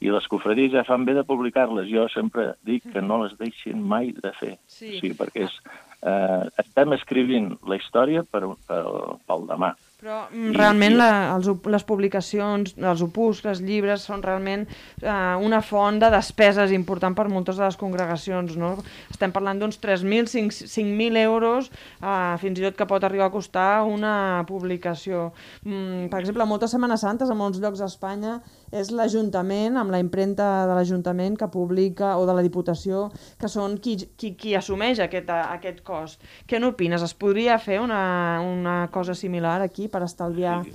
[0.00, 1.88] I les cofradies ja fan bé de publicar-les.
[1.92, 4.54] Jo sempre dic que no les deixin mai de fer.
[4.68, 4.98] Sí.
[5.00, 5.56] sí perquè és,
[6.04, 8.82] eh, estem escrivint la història per, per,
[9.28, 9.74] pel demà.
[10.00, 15.10] Però mm, realment la, els, les publicacions, els opuscles, llibres, són realment eh,
[15.44, 18.56] una font de despeses important per moltes de les congregacions.
[18.60, 18.72] No?
[19.12, 20.30] Estem parlant d'uns 3.000,
[20.64, 21.68] 5.000 euros,
[22.00, 24.14] eh, fins i tot que pot arribar a costar una
[24.48, 25.28] publicació.
[25.66, 28.38] Mm, per exemple, moltes Setmanes Santes, a molts llocs d'Espanya,
[28.70, 33.08] és l'Ajuntament, amb la impremta de l'Ajuntament que publica, o de la Diputació,
[33.40, 36.22] que són qui, qui, qui assumeix aquest, aquest cost.
[36.46, 37.02] Què n'opines?
[37.02, 38.02] Es podria fer una,
[38.44, 40.74] una cosa similar aquí per estalviar sí.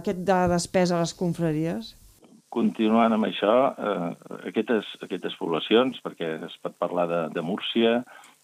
[0.00, 1.94] aquest de despesa a les confraries?
[2.50, 4.08] Continuant amb això, eh,
[4.50, 8.00] aquestes, aquestes poblacions, perquè es pot parlar de, de Múrcia,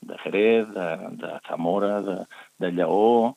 [0.07, 0.87] de Jerez, de,
[1.19, 2.17] de Zamora, de,
[2.63, 3.35] de Lleó,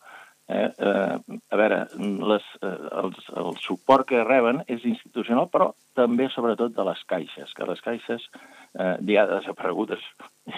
[0.49, 1.17] Eh, eh,
[1.53, 1.83] a veure,
[2.25, 7.53] les, eh, els, el suport que reben és institucional, però també, sobretot, de les caixes,
[7.53, 10.01] que les caixes eh, ja desaparegudes,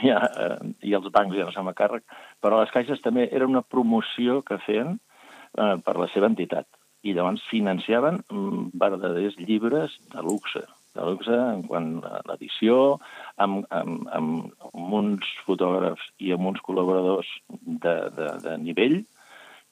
[0.08, 2.08] ja, eh, i els bancs ja no s'han a càrrec,
[2.40, 6.70] però les caixes també era una promoció que feien eh, per la seva entitat.
[7.04, 10.64] I llavors financiaven mm, verdaders llibres de luxe,
[10.96, 13.02] de luxe en quant a l'edició,
[13.36, 19.02] amb, amb, amb, amb uns fotògrafs i amb uns col·laboradors de, de, de nivell,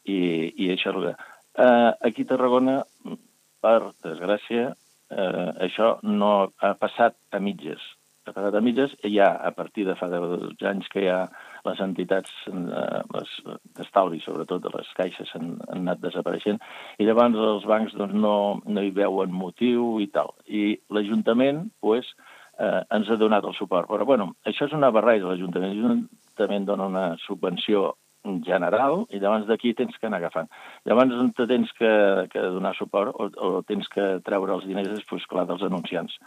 [0.10, 0.20] i,
[0.66, 1.16] i el que...
[1.60, 2.82] Eh, aquí a Tarragona,
[3.64, 4.74] per desgràcia,
[5.12, 7.82] eh, això no ha passat a mitges.
[8.28, 11.24] Ha passat a mitges i ja a partir de fa 12 anys que ha
[11.66, 13.36] les entitats eh, les
[13.78, 16.62] d'estalvi, sobretot de les caixes, han, han anat desapareixent,
[17.00, 20.36] i llavors els bancs doncs, no, no hi veuen motiu i tal.
[20.46, 22.14] I l'Ajuntament pues,
[22.60, 23.90] eh, ens ha donat el suport.
[23.90, 25.76] Però, bueno, això és una barreja, l'Ajuntament.
[25.76, 27.96] L'Ajuntament dona una subvenció
[28.46, 30.50] general i llavors d'aquí tens que anar agafant.
[30.88, 31.92] Llavors on te tens que,
[32.32, 36.18] que donar suport o, o tens que treure els diners és, pues, clar, dels anunciants.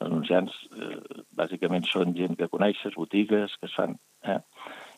[0.00, 0.96] Els anunciants eh,
[1.36, 3.98] bàsicament són gent que coneixes, botigues que es fan.
[4.24, 4.38] Eh?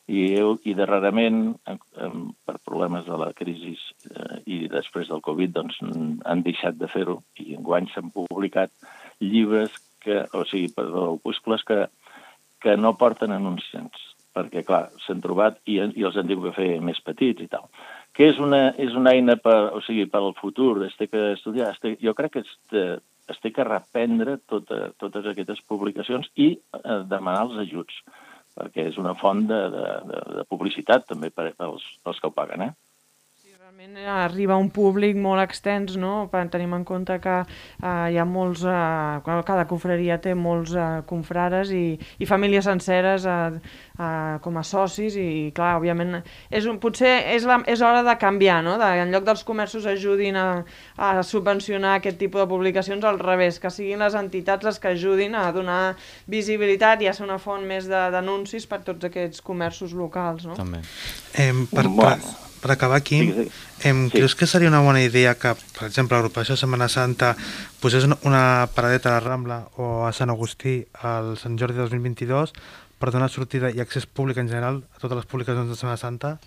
[0.05, 0.21] I,
[0.69, 5.81] i darrerament, en, en, per problemes de la crisi eh, i després del Covid, doncs,
[5.81, 8.71] han deixat de fer-ho i enguany s'han publicat
[9.19, 11.87] llibres que, o sigui, perdó, opuscles que,
[12.61, 16.69] que no porten anunciants perquè, clar, s'han trobat i, i els han dit que fer
[16.83, 17.69] més petits i tal.
[18.15, 21.31] Que és una, és una eina per, o sigui, per al futur, es té que
[21.33, 22.85] estudiar, es té, jo crec que es té,
[23.31, 28.01] es té que reprendre tota, totes aquestes publicacions i eh, demanar els ajuts,
[28.55, 32.35] perquè és una font de, de, de, de publicitat també per, pels, pels que ho
[32.35, 32.73] paguen, eh?
[33.85, 36.29] Realment arriba a un públic molt extens, no?
[36.51, 41.71] Tenim en compte que eh, hi ha molts, eh, cada confraria té molts eh, confrares
[41.71, 43.59] i, i famílies senceres eh,
[43.99, 48.15] eh, com a socis i clar, òbviament és un, potser és, la, és hora de
[48.17, 48.77] canviar, no?
[48.81, 50.47] De, en lloc dels comerços ajudin a,
[50.97, 55.35] a subvencionar aquest tipus de publicacions, al revés, que siguin les entitats les que ajudin
[55.35, 55.95] a donar
[56.31, 60.57] visibilitat i a ser una font més d'anuncis per tots aquests comerços locals, no?
[60.57, 60.81] També.
[61.35, 62.17] Eh, per, per,
[62.65, 63.87] per acabar aquí, Sí, sí.
[63.89, 64.17] em, Sí.
[64.17, 67.35] creus que seria una bona idea que, per exemple, l'agrupació Setmana Santa
[67.79, 72.53] posés una, una paradeta a la Rambla o a Sant Agustí al Sant Jordi 2022
[72.97, 76.39] per donar sortida i accés públic en general a totes les publicacions de Setmana Santa?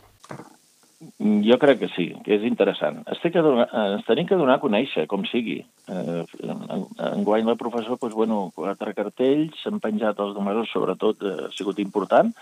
[1.21, 3.05] Jo crec que sí, que és interessant.
[3.07, 5.61] Es té que donar, ens tenim que donar a conèixer, com sigui.
[5.87, 11.37] Eh, en, enguany la professor, doncs, bueno, quatre cartells, s'han penjat els números, sobretot eh,
[11.47, 12.35] ha sigut important,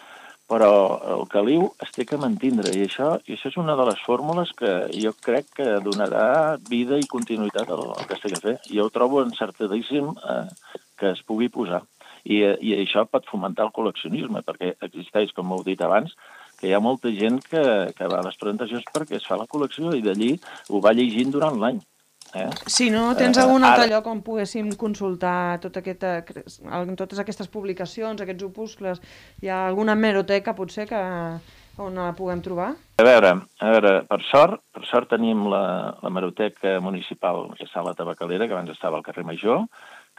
[0.50, 0.70] però
[1.16, 4.52] el caliu es té que mantindre, i això, i això és una de les fórmules
[4.58, 8.56] que jo crec que donarà vida i continuïtat al, al fer.
[8.70, 10.44] Jo ho trobo encertadíssim eh,
[10.98, 11.82] que es pugui posar.
[12.22, 16.14] I, eh, I això pot fomentar el col·leccionisme, perquè existeix, com heu dit abans,
[16.60, 17.62] que hi ha molta gent que,
[17.96, 20.32] que va a les presentacions perquè es fa la col·lecció i d'allí
[20.70, 21.82] ho va llegint durant l'any.
[22.36, 22.48] Eh?
[22.66, 26.18] Si no tens Eh, algun altre ara- lloc on poguéssim consultar tot aquesta,
[26.96, 29.00] totes aquestes publicacions, aquests opuscles,
[29.42, 31.00] hi ha alguna hemeroteca potser que,
[31.78, 32.70] on la puguem trobar?
[32.98, 37.80] A veure, a veure, per sort, per sort tenim la, la Maroteca Municipal que està
[37.82, 39.66] a la Tabacalera, que abans estava al carrer Major,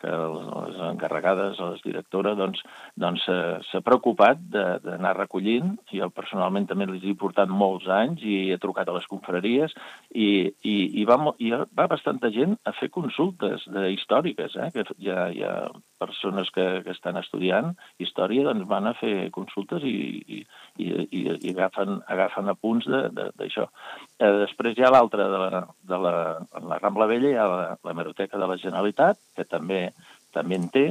[0.01, 2.61] que les encarregades, les directores, doncs,
[2.99, 5.75] doncs eh, s'ha preocupat d'anar recollint.
[5.91, 9.73] Jo personalment també les he portat molts anys i he trucat a les confraries
[10.13, 10.29] i,
[10.61, 14.69] i, i, va, i va bastanta gent a fer consultes de històriques, eh?
[14.75, 15.55] que hi ha, hi ha
[15.99, 20.41] persones que, que estan estudiant història, doncs van a fer consultes i, i,
[20.83, 23.67] i, i, i agafen, agafen apunts de- de- d'això.
[24.19, 25.61] Eh, després hi ha l'altra de, la,
[25.91, 26.13] de la,
[26.69, 29.89] la Rambla Vella, hi ha la, la Meroteca de la Generalitat, que també
[30.35, 30.87] també en té,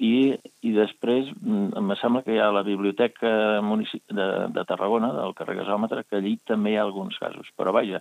[0.00, 0.32] i,
[0.64, 5.34] i després mm, em sembla que hi ha la Biblioteca munici- de, de Tarragona, del
[5.36, 7.50] carrer Gasòmetre, que allí també hi ha alguns casos.
[7.58, 8.00] Però vaja,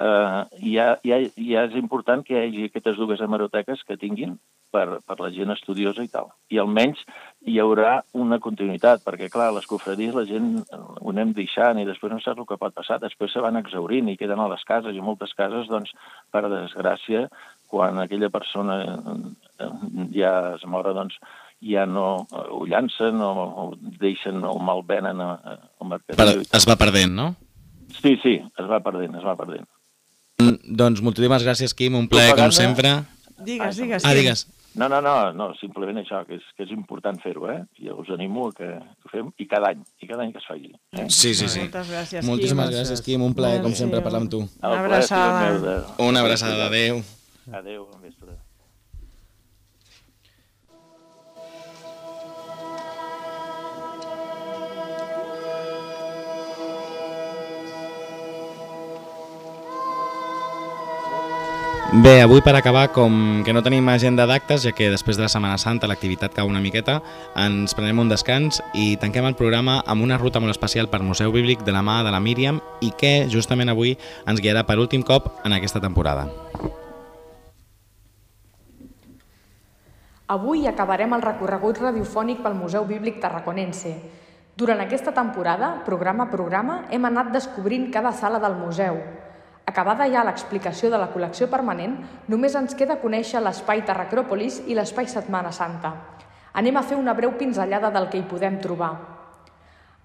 [0.00, 4.36] eh, ja, ja, ja és important que hi hagi aquestes dues hemeroteques que tinguin
[4.70, 6.28] per, per la gent estudiosa i tal.
[6.52, 7.00] I almenys
[7.48, 11.86] hi haurà una continuïtat, perquè, clar, les cofradies la gent eh, ho anem deixant i
[11.88, 13.00] després no saps el que pot passar.
[13.00, 15.94] Després se van exaurint i queden a les cases, i moltes cases, doncs,
[16.30, 17.26] per desgràcia,
[17.68, 19.70] quan aquella persona eh,
[20.16, 21.16] ja es mora, doncs,
[21.64, 23.64] ja no eh, ho llancen o, o
[23.98, 26.16] deixen o malvenen a- a- al mercat.
[26.20, 26.28] Per,
[26.60, 27.32] es va perdent, no?
[27.98, 29.66] Sí, sí, es va perdent, es va perdent.
[30.38, 32.92] Doncs moltíssimes gràcies, Quim, un plaer com sempre.
[33.42, 34.04] Digues, digues.
[34.06, 34.46] Ah, digues.
[34.78, 37.58] No, no, no, no, simplement això, que és, que és important fer-ho, eh?
[37.82, 40.46] I us animo a que ho fem, i cada any, i cada any que es
[40.46, 40.70] faci.
[40.94, 41.08] Eh?
[41.10, 41.64] Sí, sí, sí.
[41.64, 42.76] Moltes gràcies, Moltíssimes Quim.
[42.76, 43.24] gràcies, Quim.
[43.26, 44.44] Un plaer, com sempre, parlar amb tu.
[44.62, 45.78] Una abraçada.
[46.06, 47.02] Una abraçada, adeu.
[47.50, 48.38] Adéu, bon vespre.
[61.90, 65.30] Bé, avui per acabar, com que no tenim agenda d'actes, ja que després de la
[65.32, 66.98] Setmana Santa l'activitat cau una miqueta,
[67.32, 71.32] ens prenem un descans i tanquem el programa amb una ruta molt especial per Museu
[71.32, 73.94] Bíblic de la mà de la Míriam i que justament avui
[74.28, 76.26] ens guiarà per últim cop en aquesta temporada.
[80.28, 83.94] Avui acabarem el recorregut radiofònic pel Museu Bíblic Tarraconense.
[84.60, 89.00] Durant aquesta temporada, programa a programa, hem anat descobrint cada sala del museu,
[89.68, 91.98] Acabada ja l'explicació de la col·lecció permanent,
[92.32, 95.90] només ens queda conèixer l'espai Terracròpolis i l'espai Setmana Santa.
[96.56, 98.94] Anem a fer una breu pinzellada del que hi podem trobar.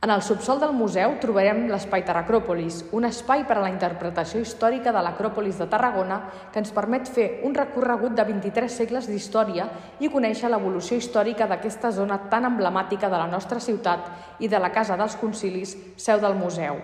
[0.03, 4.91] En el subsol del museu trobarem l'espai Terracròpolis, un espai per a la interpretació històrica
[4.91, 6.17] de l'Acròpolis de Tarragona
[6.51, 9.69] que ens permet fer un recorregut de 23 segles d'història
[10.03, 14.11] i conèixer l'evolució històrica d'aquesta zona tan emblemàtica de la nostra ciutat
[14.43, 16.83] i de la Casa dels Concilis, seu del museu,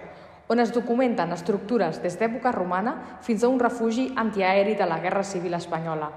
[0.50, 5.24] on es documenten estructures des d'època romana fins a un refugi antiaeri de la Guerra
[5.24, 6.10] Civil Espanyola.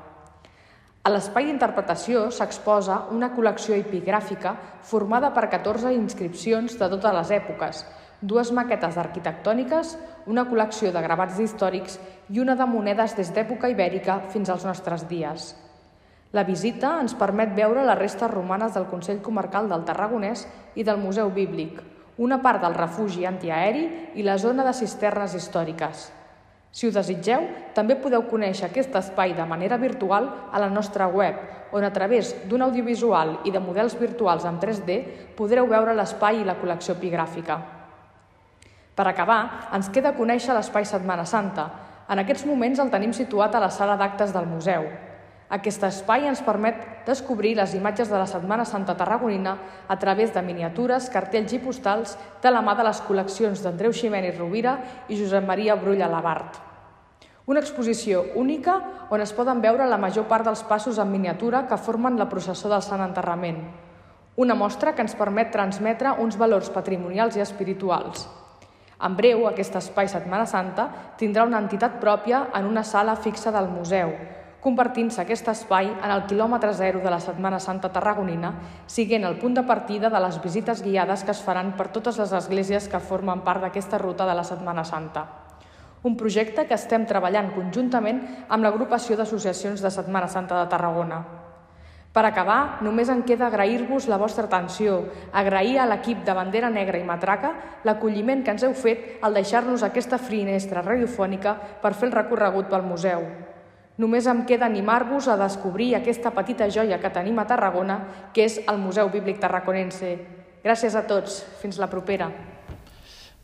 [1.03, 4.55] A l'espai d'interpretació s'exposa una col·lecció epigràfica
[4.89, 7.85] formada per 14 inscripcions de totes les èpoques,
[8.23, 11.99] dues maquetes arquitectòniques, una col·lecció de gravats històrics
[12.31, 15.53] i una de monedes des d'època ibèrica fins als nostres dies.
[16.33, 21.03] La visita ens permet veure les restes romanes del Consell Comarcal del Tarragonès i del
[21.03, 26.11] Museu Bíblic, una part del refugi antiaeri i la zona de cisternes històriques.
[26.73, 27.45] Si ho desitgeu,
[27.77, 31.37] també podeu conèixer aquest espai de manera virtual a la nostra web,
[31.73, 34.99] on a través d'un audiovisual i de models virtuals en 3D
[35.37, 37.59] podreu veure l'espai i la col·lecció epigràfica.
[38.93, 41.69] Per acabar, ens queda conèixer l'espai Setmana Santa.
[42.13, 44.85] En aquests moments el tenim situat a la sala d'actes del museu,
[45.53, 50.41] aquest espai ens permet descobrir les imatges de la Setmana Santa Tarragonina a través de
[50.41, 54.79] miniatures, cartells i postals de la mà de les col·leccions d'Andreu Ximenes Rovira
[55.13, 56.57] i Josep Maria Brull Alabart.
[57.45, 58.79] Una exposició única
[59.13, 62.73] on es poden veure la major part dels passos en miniatura que formen la processó
[62.73, 63.61] del Sant Enterrament.
[64.41, 68.25] Una mostra que ens permet transmetre uns valors patrimonials i espirituals.
[69.05, 70.89] En breu, aquest espai Setmana Santa
[71.21, 74.15] tindrà una entitat pròpia en una sala fixa del museu,
[74.63, 78.53] convertint-se aquest espai en el quilòmetre zero de la Setmana Santa Tarragonina,
[78.87, 82.33] siguent el punt de partida de les visites guiades que es faran per totes les
[82.39, 85.27] esglésies que formen part d'aquesta ruta de la Setmana Santa.
[86.07, 91.21] Un projecte que estem treballant conjuntament amb l'agrupació d'associacions de Setmana Santa de Tarragona.
[92.13, 94.99] Per acabar, només em queda agrair-vos la vostra atenció,
[95.33, 97.55] agrair a l'equip de Bandera Negra i Matraca
[97.89, 102.87] l'acolliment que ens heu fet al deixar-nos aquesta finestra radiofònica per fer el recorregut pel
[102.87, 103.25] museu.
[104.03, 108.01] Només em queda animar-vos a descobrir aquesta petita joia que tenim a Tarragona,
[108.35, 110.17] que és el Museu Bíblic Tarraconense.
[110.65, 111.43] Gràcies a tots.
[111.61, 112.27] Fins la propera.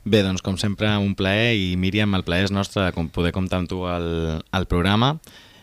[0.03, 3.63] Bé, doncs com sempre un plaer i Míriam, el plaer és nostre de poder comptar
[3.63, 5.15] amb tu al, al programa.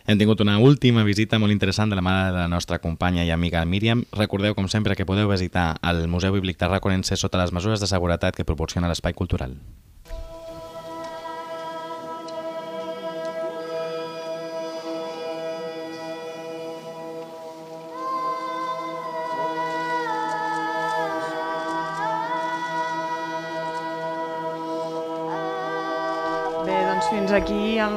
[0.06, 3.34] Hem tingut una última visita molt interessant de la mà de la nostra companya i
[3.34, 4.06] amiga Míriam.
[4.16, 8.38] Recordeu, com sempre, que podeu visitar el Museu Bíblic Tarraconense sota les mesures de seguretat
[8.38, 9.58] que proporciona l'espai cultural.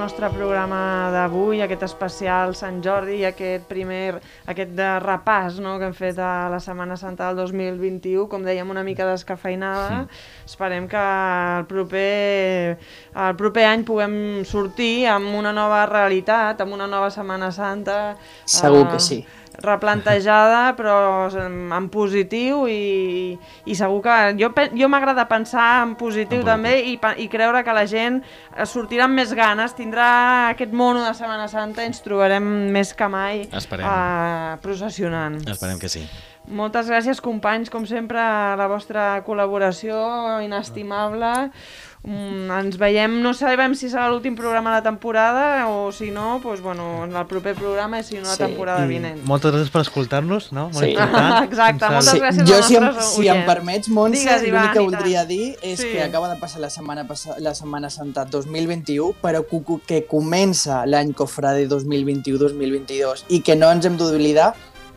[0.10, 4.18] Nostre programa d'avui, aquest especial Sant Jordi i aquest primer,
[4.50, 8.72] aquest de repàs no?, que hem fet a la Setmana Santa del 2021, com dèiem,
[8.74, 10.08] una mica descafeinada.
[10.10, 10.24] Sí.
[10.50, 11.04] Esperem que
[11.60, 12.80] el proper,
[13.28, 14.16] el proper any puguem
[14.50, 18.00] sortir amb una nova realitat, amb una nova Setmana Santa.
[18.50, 19.22] Segur uh, que sí
[19.64, 26.50] replantejada però en positiu i, i segur que jo, jo m'agrada pensar en positiu en
[26.54, 28.22] també i, i creure que la gent
[28.70, 30.10] sortirà amb més ganes, tindrà
[30.54, 33.86] aquest mono de Setmana Santa i ens trobarem més que mai Esperem.
[33.86, 35.40] Uh, processionant.
[35.50, 36.04] Esperem que sí.
[36.50, 38.22] Moltes gràcies companys, com sempre
[38.58, 40.00] la vostra col·laboració
[40.42, 41.52] inestimable
[42.00, 46.40] Mm, ens veiem, no sabem si serà l'últim programa de la temporada o si no,
[46.40, 48.44] doncs, bueno, en el proper programa i si no la sí.
[48.46, 49.20] temporada vinent.
[49.28, 50.70] Moltes gràcies per escoltar-nos, no?
[50.72, 50.94] Molt sí.
[51.50, 52.22] Exacte, moltes sí.
[52.24, 55.92] gràcies jo, si em, si em permets, Montse, l'únic que voldria dir és sí.
[55.92, 57.04] que acaba de passar la setmana,
[57.44, 59.44] la setmana Santa 2021, però
[59.86, 64.54] que comença l'any cofrade 2021-2022 i que no ens hem d'oblidar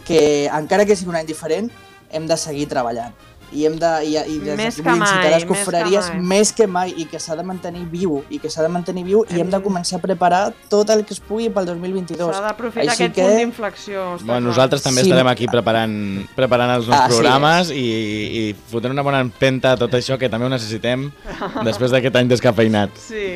[0.07, 1.73] que, encara que sigui un any diferent,
[2.15, 6.09] hem de seguir treballant i hem de, i, i des més que mai, les confraries
[6.09, 8.71] més que, més que mai i que s'ha de mantenir viu i que s'ha de
[8.73, 9.37] mantenir viu hem...
[9.37, 12.33] i hem de començar a preparar tot el que es pugui pel 2022.
[12.33, 13.27] S'ha d'aprofitar aquest que...
[13.27, 14.07] punt d'inflexió.
[14.23, 15.11] Bueno, nosaltres també sí.
[15.11, 15.97] estarem aquí preparant,
[16.37, 17.81] preparant els nostres ah, programes sí.
[17.83, 21.11] i, i fotent una bona empenta a tot això que també ho necessitem
[21.69, 23.01] després d'aquest any descafeinat.
[23.09, 23.27] Sí.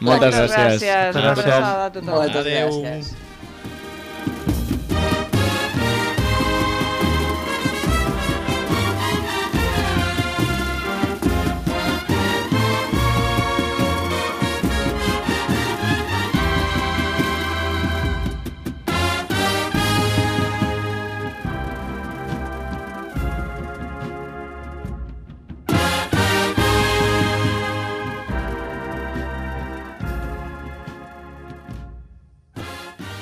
[0.00, 0.80] Moltes Moltes gràcies.
[0.80, 1.16] gràcies.
[1.16, 1.66] Una Moltes gràcies.
[1.66, 2.14] a tothom.
[2.14, 3.18] Moltes gràcies.